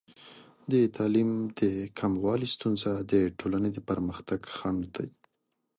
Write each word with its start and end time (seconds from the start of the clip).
د 0.71 0.73
تعلیم 0.97 1.31
د 1.59 1.61
کموالي 1.99 2.47
ستونزه 2.55 2.91
د 3.11 3.13
ټولنې 3.39 3.69
د 3.73 3.79
پرمختګ 3.89 4.39
خنډ 4.55 4.81
دی. 4.97 5.09